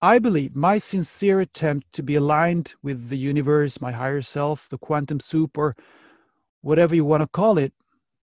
I 0.03 0.19
believe 0.19 0.53
my 0.53 0.79
sincere 0.79 1.39
attempt 1.39 1.93
to 1.93 2.03
be 2.03 2.15
aligned 2.15 2.73
with 2.83 3.07
the 3.07 3.17
universe, 3.17 3.79
my 3.79 3.93
higher 3.93 4.21
self, 4.21 4.67
the 4.67 4.77
quantum 4.77 5.21
soup, 5.21 5.57
or 5.57 5.77
whatever 6.59 6.93
you 6.93 7.05
want 7.05 7.21
to 7.21 7.27
call 7.27 7.57
it, 7.57 7.71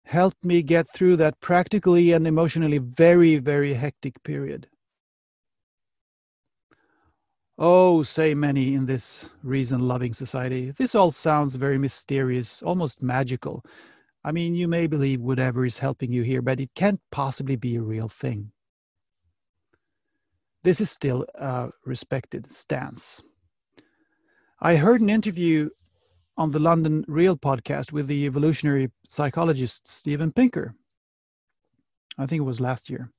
helped 0.05 0.45
me 0.45 0.61
get 0.61 0.89
through 0.89 1.17
that 1.17 1.41
practically 1.41 2.13
and 2.13 2.25
emotionally 2.25 2.77
very, 2.77 3.39
very 3.39 3.73
hectic 3.73 4.23
period. 4.23 4.69
Oh, 7.57 8.03
say 8.03 8.33
many 8.33 8.73
in 8.73 8.85
this 8.85 9.31
reason 9.43 9.85
loving 9.85 10.13
society, 10.13 10.71
this 10.71 10.95
all 10.95 11.11
sounds 11.11 11.55
very 11.57 11.77
mysterious, 11.77 12.61
almost 12.61 13.03
magical. 13.03 13.65
I 14.23 14.31
mean, 14.31 14.55
you 14.55 14.69
may 14.69 14.87
believe 14.87 15.19
whatever 15.19 15.65
is 15.65 15.79
helping 15.79 16.13
you 16.13 16.23
here, 16.23 16.41
but 16.41 16.61
it 16.61 16.69
can't 16.73 17.01
possibly 17.11 17.57
be 17.57 17.75
a 17.75 17.81
real 17.81 18.07
thing. 18.07 18.53
This 20.65 20.81
is 20.81 20.89
still 20.89 21.25
a 21.35 21.69
respected 21.85 22.49
stance. 22.51 23.21
I 24.59 24.77
heard 24.77 24.99
an 24.99 25.11
interview 25.11 25.69
on 26.37 26.51
the 26.51 26.59
London 26.59 27.05
Real 27.07 27.37
podcast 27.37 27.91
with 27.91 28.07
the 28.07 28.25
evolutionary 28.25 28.89
psychologist 29.07 29.87
Steven 29.87 30.31
Pinker. 30.31 30.73
I 32.17 32.25
think 32.25 32.39
it 32.39 32.45
was 32.45 32.59
last 32.59 32.89
year. 32.89 33.11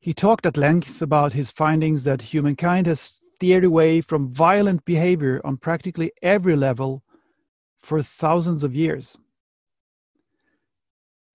He 0.00 0.12
talked 0.12 0.46
at 0.46 0.56
length 0.56 1.00
about 1.00 1.32
his 1.32 1.52
findings 1.52 2.02
that 2.04 2.22
humankind 2.22 2.88
has 2.88 3.00
steered 3.00 3.64
away 3.64 4.00
from 4.00 4.28
violent 4.28 4.84
behavior 4.84 5.40
on 5.44 5.58
practically 5.58 6.10
every 6.22 6.56
level 6.56 7.04
for 7.78 8.02
thousands 8.02 8.64
of 8.64 8.74
years. 8.74 9.16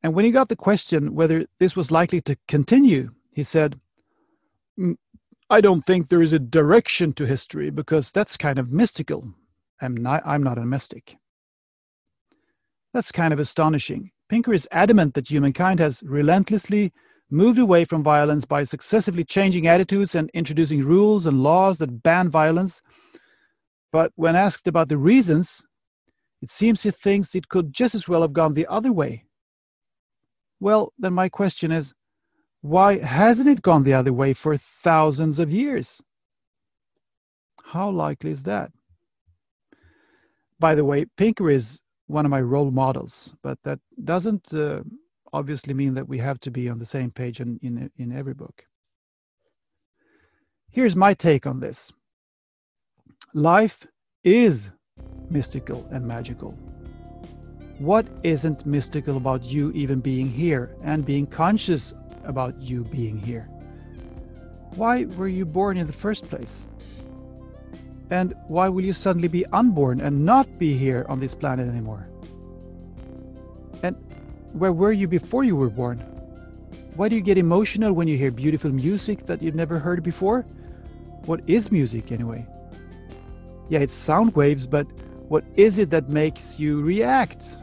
And 0.03 0.13
when 0.13 0.25
he 0.25 0.31
got 0.31 0.49
the 0.49 0.55
question 0.57 1.15
whether 1.15 1.45
this 1.59 1.77
was 1.77 1.93
likely 1.93 2.19
to 2.21 2.37
continue, 2.49 3.11
he 3.31 3.43
said, 3.43 3.79
Mm, 4.79 4.95
I 5.49 5.61
don't 5.61 5.85
think 5.85 6.07
there 6.07 6.21
is 6.21 6.33
a 6.33 6.39
direction 6.39 7.13
to 7.13 7.25
history 7.25 7.69
because 7.69 8.11
that's 8.11 8.37
kind 8.37 8.59
of 8.59 8.71
mystical. 8.71 9.33
I'm 9.81 9.95
not, 9.95 10.23
I'm 10.25 10.43
not 10.43 10.57
a 10.57 10.65
mystic. 10.65 11.17
That's 12.93 13.11
kind 13.11 13.33
of 13.33 13.39
astonishing. 13.39 14.11
Pinker 14.29 14.53
is 14.53 14.67
adamant 14.71 15.13
that 15.13 15.29
humankind 15.29 15.79
has 15.79 16.01
relentlessly 16.03 16.93
moved 17.29 17.59
away 17.59 17.83
from 17.83 18.03
violence 18.03 18.45
by 18.45 18.63
successively 18.63 19.23
changing 19.23 19.67
attitudes 19.67 20.15
and 20.15 20.29
introducing 20.33 20.81
rules 20.81 21.25
and 21.25 21.43
laws 21.43 21.77
that 21.79 22.03
ban 22.03 22.29
violence. 22.29 22.81
But 23.91 24.11
when 24.15 24.35
asked 24.35 24.67
about 24.67 24.89
the 24.89 24.97
reasons, 24.97 25.61
it 26.41 26.49
seems 26.49 26.83
he 26.83 26.91
thinks 26.91 27.35
it 27.35 27.49
could 27.49 27.73
just 27.73 27.95
as 27.95 28.07
well 28.07 28.21
have 28.21 28.33
gone 28.33 28.53
the 28.53 28.67
other 28.67 28.91
way. 28.91 29.25
Well, 30.59 30.93
then 30.97 31.13
my 31.13 31.29
question 31.29 31.71
is 31.71 31.93
why 32.65 32.97
hasn't 32.97 33.47
it 33.47 33.61
gone 33.61 33.83
the 33.83 33.93
other 33.93 34.11
way 34.11 34.33
for 34.33 34.57
thousands 34.57 35.37
of 35.37 35.51
years? 35.51 36.01
How 37.63 37.91
likely 37.91 38.31
is 38.31 38.41
that? 38.43 38.71
By 40.59 40.73
the 40.73 40.83
way, 40.83 41.05
Pinker 41.15 41.51
is 41.51 41.81
one 42.07 42.25
of 42.25 42.31
my 42.31 42.41
role 42.41 42.71
models, 42.71 43.33
but 43.43 43.59
that 43.65 43.79
doesn't 44.03 44.51
uh, 44.51 44.81
obviously 45.31 45.75
mean 45.75 45.93
that 45.93 46.09
we 46.09 46.17
have 46.17 46.39
to 46.39 46.49
be 46.49 46.67
on 46.67 46.79
the 46.79 46.87
same 46.87 47.11
page 47.11 47.39
in, 47.39 47.59
in, 47.61 47.91
in 47.97 48.11
every 48.11 48.33
book. 48.33 48.63
Here's 50.71 50.95
my 50.95 51.13
take 51.13 51.45
on 51.45 51.59
this 51.59 51.93
life 53.35 53.85
is 54.23 54.71
mystical 55.29 55.87
and 55.91 56.07
magical. 56.07 56.57
What 57.77 58.07
isn't 58.23 58.65
mystical 58.65 59.17
about 59.17 59.43
you 59.43 59.71
even 59.73 59.99
being 59.99 60.31
here 60.31 60.75
and 60.81 61.05
being 61.05 61.27
conscious 61.27 61.93
about 62.25 62.59
you 62.59 62.83
being 62.85 63.19
here. 63.19 63.49
Why 64.75 65.05
were 65.05 65.27
you 65.27 65.45
born 65.45 65.77
in 65.77 65.87
the 65.87 65.93
first 65.93 66.29
place? 66.29 66.67
And 68.11 68.35
why 68.47 68.69
will 68.69 68.83
you 68.83 68.93
suddenly 68.93 69.27
be 69.27 69.45
unborn 69.47 70.01
and 70.01 70.25
not 70.25 70.59
be 70.59 70.75
here 70.77 71.05
on 71.09 71.19
this 71.19 71.33
planet 71.33 71.67
anymore? 71.67 72.07
And 73.83 73.95
where 74.53 74.73
were 74.73 74.91
you 74.91 75.07
before 75.07 75.43
you 75.43 75.55
were 75.55 75.69
born? 75.69 75.97
Why 76.95 77.09
do 77.09 77.15
you 77.15 77.21
get 77.21 77.37
emotional 77.37 77.93
when 77.93 78.07
you 78.07 78.17
hear 78.17 78.31
beautiful 78.31 78.71
music 78.71 79.25
that 79.25 79.41
you've 79.41 79.55
never 79.55 79.79
heard 79.79 80.03
before? 80.03 80.41
What 81.25 81.41
is 81.47 81.71
music 81.71 82.11
anyway? 82.11 82.45
Yeah, 83.69 83.79
it's 83.79 83.93
sound 83.93 84.35
waves, 84.35 84.67
but 84.67 84.87
what 85.27 85.43
is 85.55 85.79
it 85.79 85.89
that 85.89 86.09
makes 86.09 86.59
you 86.59 86.81
react? 86.81 87.57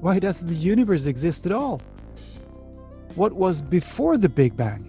Why 0.00 0.18
does 0.18 0.46
the 0.46 0.54
universe 0.54 1.06
exist 1.06 1.44
at 1.46 1.52
all? 1.52 1.82
What 3.16 3.34
was 3.34 3.62
before 3.62 4.16
the 4.16 4.28
Big 4.28 4.56
Bang. 4.56 4.88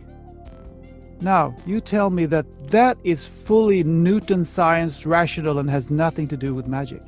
Now, 1.21 1.55
you 1.65 1.79
tell 1.79 2.09
me 2.09 2.25
that 2.27 2.45
that 2.69 2.97
is 3.03 3.25
fully 3.25 3.83
Newton 3.83 4.43
science, 4.43 5.05
rational, 5.05 5.59
and 5.59 5.69
has 5.69 5.89
nothing 5.89 6.27
to 6.27 6.37
do 6.37 6.53
with 6.53 6.67
magic. 6.67 7.01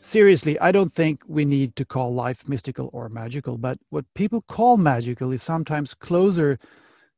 Seriously, 0.00 0.56
I 0.60 0.70
don't 0.70 0.92
think 0.92 1.22
we 1.26 1.44
need 1.44 1.74
to 1.76 1.84
call 1.84 2.14
life 2.14 2.48
mystical 2.48 2.90
or 2.92 3.08
magical, 3.08 3.58
but 3.58 3.78
what 3.90 4.04
people 4.14 4.42
call 4.42 4.76
magical 4.76 5.32
is 5.32 5.42
sometimes 5.42 5.94
closer 5.94 6.58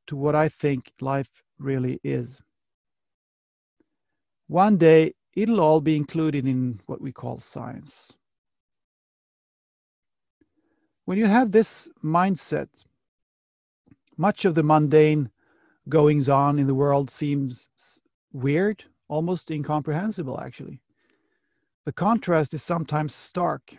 to 0.06 0.16
what 0.16 0.34
I 0.34 0.48
think 0.48 0.92
life 1.00 1.42
really 1.58 2.00
is. 2.02 2.40
One 4.46 4.78
day, 4.78 5.12
it'll 5.34 5.60
all 5.60 5.82
be 5.82 5.96
included 5.96 6.46
in 6.46 6.80
what 6.86 7.02
we 7.02 7.12
call 7.12 7.40
science. 7.40 8.10
When 11.08 11.16
you 11.16 11.24
have 11.24 11.52
this 11.52 11.88
mindset, 12.04 12.68
much 14.18 14.44
of 14.44 14.54
the 14.54 14.62
mundane 14.62 15.30
goings 15.88 16.28
on 16.28 16.58
in 16.58 16.66
the 16.66 16.74
world 16.74 17.08
seems 17.08 17.70
weird, 18.34 18.84
almost 19.08 19.50
incomprehensible, 19.50 20.38
actually. 20.38 20.82
The 21.86 21.94
contrast 21.94 22.52
is 22.52 22.62
sometimes 22.62 23.14
stark. 23.14 23.74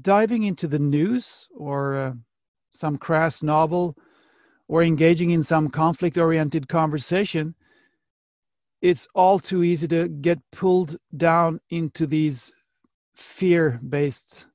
Diving 0.00 0.44
into 0.44 0.66
the 0.66 0.78
news 0.78 1.46
or 1.54 1.94
uh, 1.94 2.12
some 2.70 2.96
crass 2.96 3.42
novel 3.42 3.98
or 4.68 4.82
engaging 4.82 5.32
in 5.32 5.42
some 5.42 5.68
conflict 5.68 6.16
oriented 6.16 6.70
conversation, 6.70 7.54
it's 8.80 9.06
all 9.14 9.38
too 9.38 9.62
easy 9.62 9.88
to 9.88 10.08
get 10.08 10.38
pulled 10.52 10.96
down 11.14 11.60
into 11.68 12.06
these 12.06 12.50
fear 13.14 13.78
based 13.86 14.46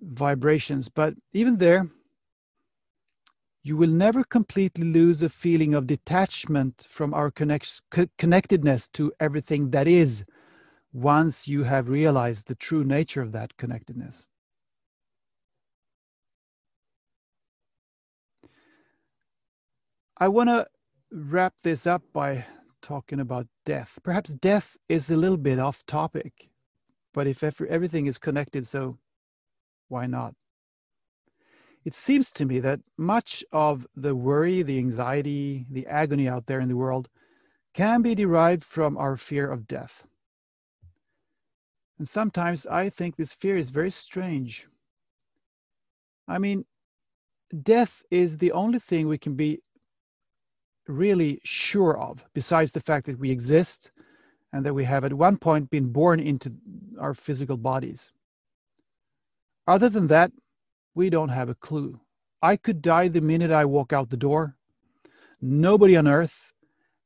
vibrations. 0.00 0.88
But 0.88 1.14
even 1.32 1.58
there, 1.58 1.88
you 3.62 3.76
will 3.76 3.90
never 3.90 4.24
completely 4.24 4.84
lose 4.84 5.22
a 5.22 5.28
feeling 5.28 5.74
of 5.74 5.86
detachment 5.86 6.86
from 6.88 7.12
our 7.12 7.30
connect- 7.30 7.82
connectedness 8.18 8.88
to 8.88 9.12
everything 9.20 9.70
that 9.70 9.86
is 9.86 10.24
once 10.92 11.46
you 11.46 11.64
have 11.64 11.88
realized 11.88 12.48
the 12.48 12.54
true 12.54 12.84
nature 12.84 13.22
of 13.22 13.32
that 13.32 13.56
connectedness. 13.56 14.26
I 20.18 20.28
want 20.28 20.48
to 20.48 20.66
wrap 21.12 21.54
this 21.62 21.86
up 21.86 22.02
by 22.12 22.44
talking 22.82 23.20
about 23.20 23.46
death. 23.64 23.98
Perhaps 24.02 24.34
death 24.34 24.76
is 24.88 25.10
a 25.10 25.16
little 25.16 25.36
bit 25.36 25.58
off 25.58 25.84
topic, 25.86 26.50
but 27.14 27.26
if 27.26 27.42
everything 27.42 28.06
is 28.06 28.18
connected, 28.18 28.66
so 28.66 28.98
why 29.90 30.06
not? 30.06 30.34
It 31.84 31.94
seems 31.94 32.30
to 32.32 32.44
me 32.44 32.60
that 32.60 32.80
much 32.96 33.44
of 33.52 33.86
the 33.96 34.14
worry, 34.14 34.62
the 34.62 34.78
anxiety, 34.78 35.66
the 35.70 35.86
agony 35.86 36.28
out 36.28 36.46
there 36.46 36.60
in 36.60 36.68
the 36.68 36.76
world 36.76 37.08
can 37.74 38.02
be 38.02 38.14
derived 38.14 38.64
from 38.64 38.96
our 38.96 39.16
fear 39.16 39.50
of 39.50 39.66
death. 39.66 40.04
And 41.98 42.08
sometimes 42.08 42.66
I 42.66 42.88
think 42.88 43.16
this 43.16 43.32
fear 43.32 43.56
is 43.56 43.70
very 43.70 43.90
strange. 43.90 44.66
I 46.28 46.38
mean, 46.38 46.64
death 47.62 48.02
is 48.10 48.38
the 48.38 48.52
only 48.52 48.78
thing 48.78 49.08
we 49.08 49.18
can 49.18 49.34
be 49.34 49.60
really 50.86 51.40
sure 51.44 51.98
of, 51.98 52.24
besides 52.34 52.72
the 52.72 52.80
fact 52.80 53.06
that 53.06 53.18
we 53.18 53.30
exist 53.30 53.90
and 54.52 54.64
that 54.64 54.74
we 54.74 54.84
have 54.84 55.04
at 55.04 55.12
one 55.12 55.36
point 55.36 55.70
been 55.70 55.92
born 55.92 56.20
into 56.20 56.52
our 56.98 57.14
physical 57.14 57.56
bodies. 57.56 58.12
Other 59.66 59.88
than 59.88 60.06
that, 60.08 60.32
we 60.94 61.10
don't 61.10 61.28
have 61.28 61.48
a 61.48 61.54
clue. 61.54 62.00
I 62.42 62.56
could 62.56 62.82
die 62.82 63.08
the 63.08 63.20
minute 63.20 63.50
I 63.50 63.64
walk 63.64 63.92
out 63.92 64.10
the 64.10 64.16
door. 64.16 64.56
Nobody 65.40 65.96
on 65.96 66.08
earth 66.08 66.52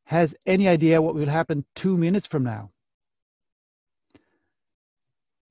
has 0.05 0.35
any 0.47 0.69
idea 0.69 1.03
what 1.03 1.15
will 1.15 1.29
happen 1.29 1.65
two 1.75 1.97
minutes 1.97 2.27
from 2.27 2.45
now. 2.45 2.71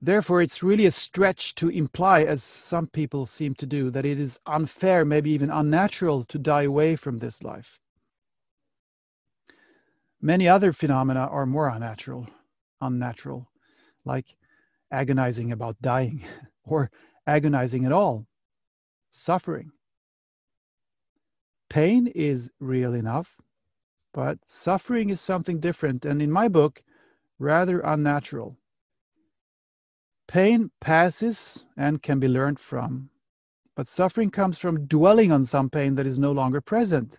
Therefore, 0.01 0.41
it's 0.41 0.61
really 0.61 0.85
a 0.85 0.91
stretch 0.91 1.55
to 1.55 1.69
imply, 1.69 2.23
as 2.23 2.43
some 2.43 2.87
people 2.87 3.25
seem 3.25 3.55
to 3.55 3.65
do, 3.65 3.89
that 3.89 4.05
it 4.05 4.19
is 4.19 4.37
unfair, 4.45 5.05
maybe 5.05 5.31
even 5.31 5.49
unnatural, 5.49 6.25
to 6.25 6.37
die 6.37 6.63
away 6.63 6.97
from 6.97 7.19
this 7.19 7.41
life. 7.41 7.79
Many 10.21 10.47
other 10.47 10.73
phenomena 10.73 11.21
are 11.21 11.45
more 11.45 11.69
unnatural, 11.69 12.27
unnatural, 12.81 13.47
like 14.03 14.35
agonizing 14.91 15.53
about 15.53 15.81
dying. 15.81 16.23
or 16.65 16.89
agonizing 17.28 17.86
at 17.86 17.91
all, 17.91 18.26
suffering. 19.12 19.71
Pain 21.69 22.08
is 22.08 22.52
real 22.60 22.93
enough, 22.93 23.38
but 24.13 24.38
suffering 24.45 25.10
is 25.10 25.19
something 25.19 25.60
different, 25.60 26.06
and 26.06 26.21
in 26.21 26.32
my 26.32 26.47
book, 26.47 26.84
rather 27.39 27.80
unnatural. 27.80 28.58
Pain 30.28 30.71
passes 30.80 31.63
and 31.78 32.02
can 32.02 32.19
be 32.19 32.28
learned 32.28 32.60
from, 32.60 33.10
but 33.76 33.88
suffering 33.88 34.30
comes 34.30 34.58
from 34.58 34.86
dwelling 34.86 35.32
on 35.32 35.43
some 35.43 35.69
pain 35.69 35.95
that 35.95 36.06
is 36.06 36.19
no 36.19 36.32
longer 36.32 36.62
present. 36.62 37.17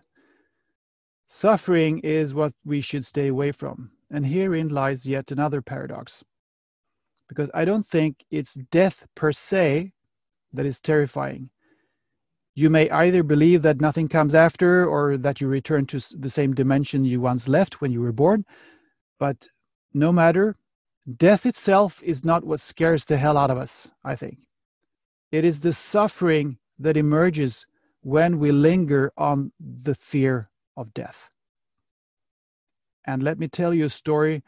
Suffering 1.25 1.99
is 1.99 2.33
what 2.33 2.53
we 2.63 2.81
should 2.81 3.03
stay 3.03 3.27
away 3.27 3.51
from, 3.51 3.91
and 4.09 4.25
herein 4.25 4.69
lies 4.69 5.05
yet 5.05 5.31
another 5.31 5.61
paradox 5.61 6.23
because 7.27 7.49
I 7.53 7.65
don't 7.65 7.85
think 7.85 8.23
it's 8.31 8.55
death 8.71 9.05
per 9.15 9.31
se 9.31 9.91
that 10.53 10.65
is 10.65 10.79
terrifying. 10.79 11.49
You 12.53 12.69
may 12.69 12.89
either 12.89 13.23
believe 13.23 13.63
that 13.63 13.81
nothing 13.81 14.07
comes 14.07 14.33
after 14.33 14.85
or 14.85 15.17
that 15.17 15.41
you 15.41 15.47
return 15.47 15.85
to 15.87 15.99
the 16.17 16.29
same 16.29 16.53
dimension 16.53 17.03
you 17.03 17.19
once 17.19 17.47
left 17.47 17.81
when 17.81 17.91
you 17.91 17.99
were 18.01 18.13
born. 18.13 18.45
But 19.19 19.49
no 19.93 20.13
matter, 20.13 20.55
death 21.17 21.45
itself 21.45 22.01
is 22.01 22.23
not 22.23 22.45
what 22.45 22.61
scares 22.61 23.05
the 23.05 23.17
hell 23.17 23.37
out 23.37 23.51
of 23.51 23.57
us, 23.57 23.89
I 24.03 24.15
think. 24.15 24.39
It 25.31 25.43
is 25.43 25.59
the 25.59 25.73
suffering 25.73 26.57
that 26.79 26.95
emerges 26.95 27.65
when 28.01 28.39
we 28.39 28.51
linger 28.51 29.11
on 29.17 29.51
the 29.59 29.95
fear 29.95 30.49
of 30.77 30.93
death. 30.93 31.29
And 33.05 33.21
let 33.21 33.37
me 33.37 33.47
tell 33.47 33.73
you 33.73 33.85
a 33.85 33.89
story 33.89 34.43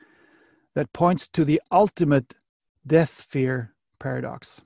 that 0.75 0.93
points 0.93 1.27
to 1.29 1.43
the 1.43 1.61
ultimate 1.71 2.35
death 2.87 3.27
fear 3.29 3.73
paradox. 3.99 4.61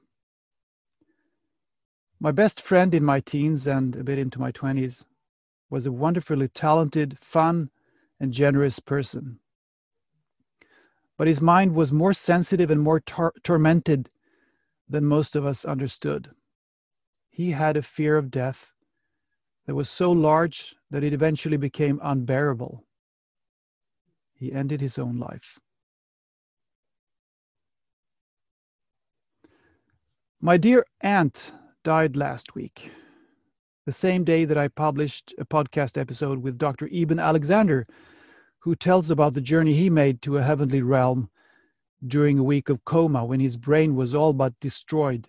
My 2.19 2.31
best 2.31 2.61
friend 2.61 2.93
in 2.93 3.03
my 3.03 3.19
teens 3.19 3.65
and 3.65 3.95
a 3.95 4.03
bit 4.03 4.19
into 4.19 4.39
my 4.39 4.51
20s 4.51 5.05
was 5.71 5.87
a 5.87 5.91
wonderfully 5.91 6.47
talented, 6.47 7.17
fun, 7.19 7.71
and 8.19 8.31
generous 8.31 8.79
person. 8.79 9.39
But 11.17 11.27
his 11.27 11.41
mind 11.41 11.73
was 11.73 11.91
more 11.91 12.13
sensitive 12.13 12.69
and 12.69 12.81
more 12.81 12.99
tor- 12.99 13.33
tormented 13.43 14.11
than 14.87 15.05
most 15.05 15.35
of 15.35 15.45
us 15.45 15.65
understood. 15.65 16.29
He 17.31 17.51
had 17.51 17.75
a 17.75 17.81
fear 17.81 18.17
of 18.17 18.29
death 18.29 18.71
that 19.65 19.73
was 19.73 19.89
so 19.89 20.11
large 20.11 20.75
that 20.91 21.03
it 21.03 21.13
eventually 21.13 21.57
became 21.57 21.99
unbearable. 22.03 22.83
He 24.35 24.53
ended 24.53 24.81
his 24.81 24.99
own 24.99 25.17
life. 25.17 25.59
My 30.43 30.57
dear 30.57 30.87
aunt 31.01 31.53
died 31.83 32.17
last 32.17 32.55
week, 32.55 32.89
the 33.85 33.91
same 33.91 34.23
day 34.23 34.43
that 34.43 34.57
I 34.57 34.69
published 34.69 35.35
a 35.37 35.45
podcast 35.45 35.99
episode 35.99 36.41
with 36.41 36.57
Dr. 36.57 36.89
Eben 36.91 37.19
Alexander, 37.19 37.85
who 38.57 38.73
tells 38.73 39.11
about 39.11 39.35
the 39.35 39.41
journey 39.41 39.75
he 39.75 39.91
made 39.91 40.23
to 40.23 40.37
a 40.37 40.41
heavenly 40.41 40.81
realm 40.81 41.29
during 42.07 42.39
a 42.39 42.43
week 42.43 42.69
of 42.69 42.83
coma 42.85 43.23
when 43.23 43.39
his 43.39 43.55
brain 43.55 43.95
was 43.95 44.15
all 44.15 44.33
but 44.33 44.59
destroyed. 44.59 45.27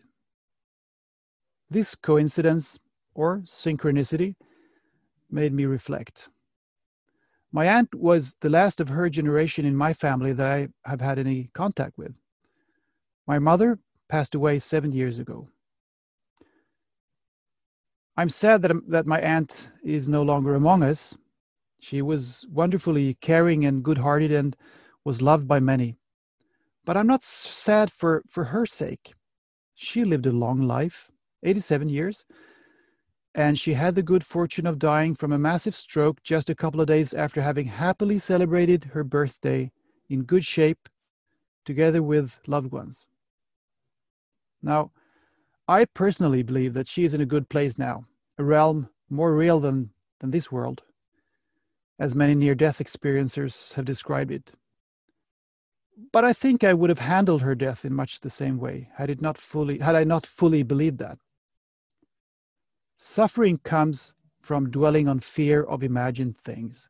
This 1.69 1.95
coincidence, 1.95 2.79
or 3.15 3.43
synchronicity, 3.45 4.37
made 5.31 5.53
me 5.53 5.67
reflect. 5.67 6.31
My 7.53 7.67
aunt 7.67 7.95
was 7.95 8.35
the 8.41 8.49
last 8.49 8.81
of 8.81 8.89
her 8.89 9.11
generation 9.11 9.67
in 9.67 9.77
my 9.77 9.93
family 9.93 10.33
that 10.33 10.47
I 10.47 10.69
have 10.87 11.03
had 11.03 11.19
any 11.19 11.51
contact 11.53 11.99
with. 11.99 12.15
My 13.27 13.39
mother 13.39 13.79
passed 14.13 14.35
away 14.35 14.59
seven 14.59 14.93
years 14.93 15.19
ago. 15.19 15.49
I'm 18.15 18.29
sad 18.29 18.61
that, 18.61 18.73
that 18.89 19.07
my 19.07 19.19
aunt 19.19 19.71
is 19.83 20.07
no 20.07 20.23
longer 20.23 20.55
among 20.55 20.83
us. 20.83 21.17
She 21.81 22.03
was 22.03 22.47
wonderfully 22.51 23.15
caring 23.23 23.65
and 23.65 23.83
good 23.83 23.97
hearted 23.97 24.31
and 24.31 24.55
was 25.03 25.23
loved 25.23 25.49
by 25.49 25.61
many. 25.61 25.97
But 26.85 26.99
I'm 26.99 27.07
not 27.07 27.25
sad 27.25 27.91
for, 27.91 28.23
for 28.29 28.45
her 28.45 28.67
sake. 28.67 29.15
She 29.75 30.05
lived 30.05 30.27
a 30.27 30.31
long 30.31 30.61
life, 30.61 31.11
87 31.43 31.89
years, 31.89 32.27
and 33.35 33.59
she 33.59 33.73
had 33.73 33.95
the 33.95 34.03
good 34.03 34.27
fortune 34.27 34.67
of 34.67 34.79
dying 34.79 35.15
from 35.15 35.33
a 35.33 35.39
massive 35.39 35.75
stroke 35.75 36.23
just 36.23 36.51
a 36.51 36.55
couple 36.55 36.83
of 36.83 36.87
days 36.87 37.15
after 37.15 37.41
having 37.41 37.65
happily 37.65 38.19
celebrated 38.19 38.85
her 38.93 39.05
birthday 39.05 39.73
in 40.11 40.25
good 40.25 40.45
shape 40.45 40.91
together 41.65 42.03
with 42.03 42.39
loved 42.47 42.73
ones. 42.73 43.07
Now, 44.63 44.93
I 45.69 45.85
personally 45.85 46.43
believe 46.43 46.75
that 46.75 46.87
she 46.87 47.05
is 47.05 47.15
in 47.15 47.21
a 47.21 47.27
good 47.27 47.49
place 47.49 47.79
now, 47.79 48.07
a 48.39 48.45
realm 48.45 48.89
more 49.09 49.35
real 49.35 49.61
than, 49.61 49.91
than 50.21 50.31
this 50.31 50.51
world, 50.51 50.83
as 51.99 52.15
many 52.15 52.35
near 52.35 52.55
death 52.55 52.79
experiencers 52.79 53.75
have 53.75 53.85
described 53.85 54.31
it. 54.31 54.53
But 56.13 56.25
I 56.25 56.33
think 56.33 56.65
I 56.65 56.75
would 56.75 56.91
have 56.91 56.99
handled 56.99 57.43
her 57.43 57.55
death 57.55 57.85
in 57.85 57.95
much 57.95 58.21
the 58.21 58.31
same 58.31 58.59
way 58.59 58.89
had 58.97 59.11
it 59.11 59.21
not 59.21 59.39
fully 59.39 59.79
had 59.79 59.95
I 59.95 60.05
not 60.05 60.27
fully 60.27 60.63
believed 60.63 60.99
that. 60.99 61.19
Suffering 62.97 63.59
comes 63.59 64.15
from 64.41 64.71
dwelling 64.71 65.09
on 65.09 65.21
fear 65.21 65.63
of 65.63 65.83
imagined 65.83 66.39
things, 66.39 66.89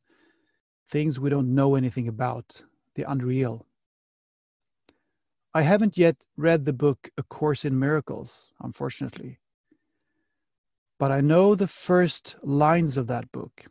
things 0.89 1.19
we 1.19 1.31
don't 1.31 1.55
know 1.55 1.75
anything 1.75 2.09
about, 2.09 2.63
the 2.95 3.03
unreal. 3.11 3.67
I 5.55 5.63
haven't 5.63 5.99
yet 5.99 6.17
read 6.37 6.65
the 6.65 6.73
book 6.73 7.11
A 7.19 7.23
Course 7.23 7.67
in 7.67 7.79
Miracles, 7.79 8.55
unfortunately. 8.61 9.39
But 10.99 11.13
I 11.13 11.21
know 11.21 11.55
the 11.55 11.67
first 11.67 12.37
lines 12.43 12.97
of 12.97 13.07
that 13.09 13.31
book. 13.33 13.67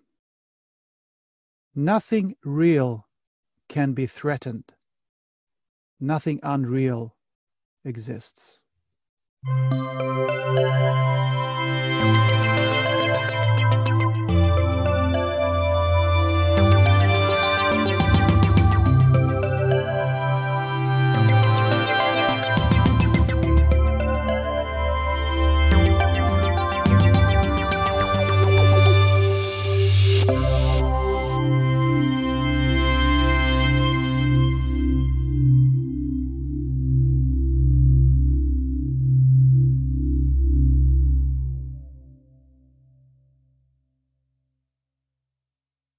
Nothing 1.74 2.36
real 2.44 3.08
can 3.68 3.94
be 3.94 4.06
threatened. 4.06 4.74
Nothing 6.00 6.40
unreal 6.44 7.16
exists. 7.84 8.62